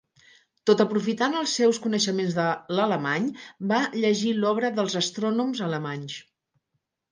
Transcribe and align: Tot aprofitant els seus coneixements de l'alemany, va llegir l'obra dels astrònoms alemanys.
Tot 0.69 0.79
aprofitant 0.85 1.35
els 1.41 1.53
seus 1.59 1.79
coneixements 1.83 2.33
de 2.39 2.47
l'alemany, 2.79 3.29
va 3.73 3.83
llegir 4.01 4.35
l'obra 4.41 4.75
dels 4.81 4.99
astrònoms 5.05 5.65
alemanys. 5.71 6.19